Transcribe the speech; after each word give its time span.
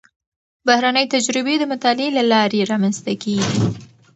بهرنۍ 0.67 1.05
تجربې 1.13 1.55
د 1.59 1.63
مطالعې 1.71 2.09
له 2.17 2.23
لارې 2.31 2.67
رامنځته 2.71 3.13
کېږي. 3.23 3.57